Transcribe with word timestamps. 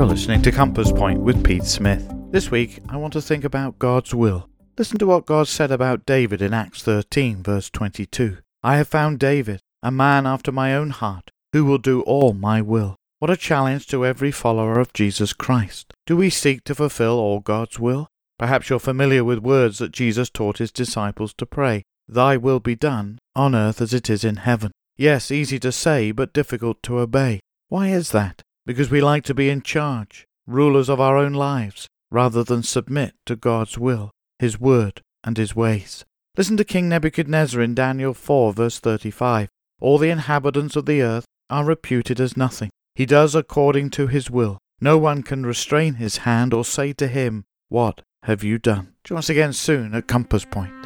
You're 0.00 0.08
listening 0.08 0.40
to 0.44 0.50
Compass 0.50 0.90
Point 0.90 1.20
with 1.20 1.44
Pete 1.44 1.64
Smith. 1.64 2.10
This 2.30 2.50
week, 2.50 2.78
I 2.88 2.96
want 2.96 3.12
to 3.12 3.20
think 3.20 3.44
about 3.44 3.78
God's 3.78 4.14
will. 4.14 4.48
Listen 4.78 4.96
to 4.96 5.06
what 5.06 5.26
God 5.26 5.46
said 5.46 5.70
about 5.70 6.06
David 6.06 6.40
in 6.40 6.54
Acts 6.54 6.82
13, 6.82 7.42
verse 7.42 7.68
22. 7.68 8.38
I 8.62 8.78
have 8.78 8.88
found 8.88 9.18
David, 9.18 9.60
a 9.82 9.90
man 9.90 10.26
after 10.26 10.50
my 10.50 10.74
own 10.74 10.88
heart, 10.88 11.30
who 11.52 11.66
will 11.66 11.76
do 11.76 12.00
all 12.00 12.32
my 12.32 12.62
will. 12.62 12.96
What 13.18 13.30
a 13.30 13.36
challenge 13.36 13.88
to 13.88 14.06
every 14.06 14.30
follower 14.30 14.80
of 14.80 14.94
Jesus 14.94 15.34
Christ. 15.34 15.92
Do 16.06 16.16
we 16.16 16.30
seek 16.30 16.64
to 16.64 16.74
fulfill 16.74 17.18
all 17.18 17.40
God's 17.40 17.78
will? 17.78 18.08
Perhaps 18.38 18.70
you're 18.70 18.78
familiar 18.78 19.22
with 19.22 19.40
words 19.40 19.76
that 19.80 19.92
Jesus 19.92 20.30
taught 20.30 20.56
his 20.56 20.72
disciples 20.72 21.34
to 21.34 21.44
pray 21.44 21.82
Thy 22.08 22.38
will 22.38 22.58
be 22.58 22.74
done, 22.74 23.18
on 23.36 23.54
earth 23.54 23.82
as 23.82 23.92
it 23.92 24.08
is 24.08 24.24
in 24.24 24.36
heaven. 24.36 24.72
Yes, 24.96 25.30
easy 25.30 25.58
to 25.58 25.70
say, 25.70 26.10
but 26.10 26.32
difficult 26.32 26.82
to 26.84 27.00
obey. 27.00 27.40
Why 27.68 27.88
is 27.88 28.12
that? 28.12 28.40
Because 28.66 28.90
we 28.90 29.00
like 29.00 29.24
to 29.24 29.34
be 29.34 29.50
in 29.50 29.62
charge, 29.62 30.26
rulers 30.46 30.88
of 30.88 31.00
our 31.00 31.16
own 31.16 31.32
lives, 31.32 31.88
rather 32.10 32.44
than 32.44 32.62
submit 32.62 33.14
to 33.26 33.36
God's 33.36 33.78
will, 33.78 34.10
His 34.38 34.60
word, 34.60 35.00
and 35.24 35.36
His 35.36 35.56
ways. 35.56 36.04
Listen 36.36 36.56
to 36.56 36.64
King 36.64 36.88
Nebuchadnezzar 36.88 37.60
in 37.60 37.74
Daniel 37.74 38.14
4, 38.14 38.52
verse 38.52 38.78
35. 38.78 39.48
All 39.80 39.98
the 39.98 40.10
inhabitants 40.10 40.76
of 40.76 40.86
the 40.86 41.02
earth 41.02 41.24
are 41.48 41.64
reputed 41.64 42.20
as 42.20 42.36
nothing. 42.36 42.70
He 42.94 43.06
does 43.06 43.34
according 43.34 43.90
to 43.90 44.06
his 44.06 44.30
will. 44.30 44.58
No 44.80 44.96
one 44.98 45.22
can 45.22 45.44
restrain 45.44 45.94
his 45.94 46.18
hand 46.18 46.54
or 46.54 46.64
say 46.64 46.92
to 46.94 47.08
him, 47.08 47.44
What 47.68 48.02
have 48.24 48.44
you 48.44 48.58
done? 48.58 48.94
Join 49.04 49.18
us 49.18 49.28
again 49.30 49.52
soon 49.52 49.94
at 49.94 50.06
Compass 50.06 50.44
Point. 50.44 50.79